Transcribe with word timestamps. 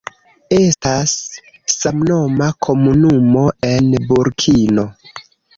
Estas 0.59 1.13
samnoma 1.75 2.49
komunumo 2.69 3.47
en 3.71 3.93
Burkino. 4.11 4.91